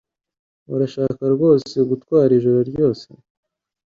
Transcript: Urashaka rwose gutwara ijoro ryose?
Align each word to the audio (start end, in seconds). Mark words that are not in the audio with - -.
Urashaka 0.73 1.23
rwose 1.35 1.75
gutwara 1.89 2.31
ijoro 2.39 2.59
ryose? 2.69 3.07